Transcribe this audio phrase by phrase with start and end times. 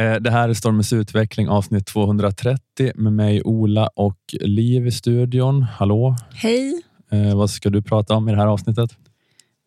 [0.00, 5.62] Eh, det här är Stormens utveckling avsnitt 230 med mig Ola och Liv i studion.
[5.62, 6.16] Hallå!
[6.32, 6.82] Hej!
[7.10, 8.90] Eh, vad ska du prata om i det här avsnittet?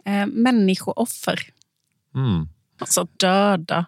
[0.05, 1.39] Eh, människooffer.
[2.15, 2.47] Mm.
[2.79, 3.85] Alltså döda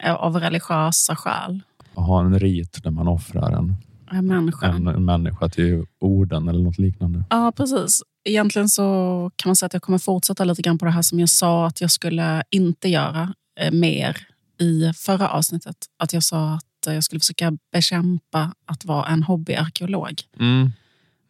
[0.00, 1.62] eh, av religiösa skäl.
[1.94, 3.76] Ha en rit där man offrar en,
[4.10, 4.66] En människa.
[4.66, 7.24] en, en människa till orden eller något liknande.
[7.30, 8.02] Ja, precis.
[8.24, 8.82] Egentligen så
[9.36, 11.66] kan man säga att jag kommer fortsätta lite grann på det här som jag sa
[11.66, 13.34] att jag skulle inte göra
[13.72, 14.26] mer
[14.62, 15.76] i förra avsnittet.
[15.98, 20.22] Att jag sa att jag skulle försöka bekämpa att vara en hobbyarkeolog.
[20.40, 20.72] Mm.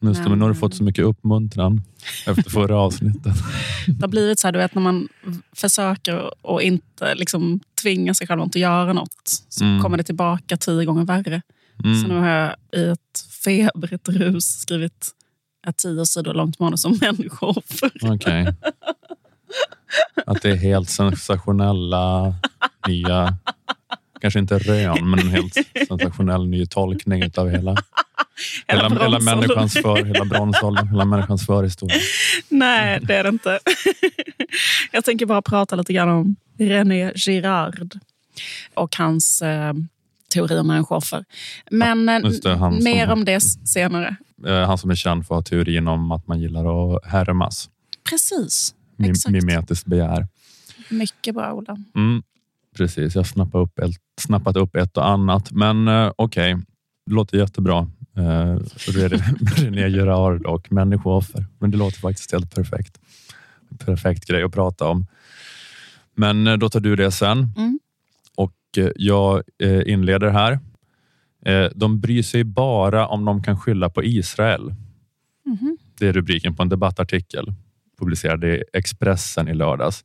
[0.04, 1.82] Just det, men nu har du Men- fått så mycket uppmuntran
[2.26, 3.34] efter förra avsnittet.
[3.86, 5.08] Det har blivit så här, du vet, när man
[5.52, 9.82] försöker och inte liksom tvinga sig själv att inte göra något så Mm.
[9.82, 11.42] kommer det tillbaka tio gånger värre.
[11.76, 12.22] Så nu Mm.
[12.22, 15.10] har jag i ett febrigt rus skrivit
[15.68, 17.90] ett tio sidor långt manus om människooffer.
[18.02, 18.46] Okej.
[20.26, 22.34] Att det är helt sensationella
[22.88, 23.36] nya,
[24.20, 25.54] kanske inte rön, men en helt
[25.88, 27.76] sensationell ny tolkning av hela,
[28.68, 29.24] hela, hela, bronsåldern.
[29.24, 31.96] människans för, hela bronsåldern, hela människans förhistoria.
[32.48, 33.58] Nej, det är det inte.
[34.92, 37.98] jag tänker bara prata lite grann om René Girard
[38.74, 39.72] och hans eh,
[40.34, 41.24] teori om människooffer.
[41.70, 44.16] Men eh, just det, som- mer om det senare.
[44.46, 47.68] Eh, Han som är känd för teorin om att man gillar att härmas.
[48.10, 48.74] Precis.
[49.04, 49.32] Exakt.
[49.32, 50.26] Mimetiskt begär.
[50.88, 51.76] Mycket bra, Ola.
[51.96, 52.22] Mm,
[52.76, 55.52] precis, jag har snappat upp, ett, snappat upp ett och annat.
[55.52, 56.56] Men eh, okej,
[57.06, 57.90] det låter jättebra.
[58.16, 58.56] Eh,
[59.56, 61.46] René Girard och människooffer.
[61.58, 62.98] Men det låter faktiskt helt perfekt.
[63.78, 65.06] Perfekt grej att prata om.
[66.14, 67.48] Men eh, då tar du det sen.
[67.56, 67.80] Mm.
[68.34, 70.58] Och eh, jag eh, inleder här.
[71.74, 74.74] De bryr sig bara om de kan skylla på Israel.
[75.46, 75.78] Mhm.
[75.98, 77.54] Det är rubriken på en debattartikel
[77.98, 80.04] publicerad i Expressen i lördags.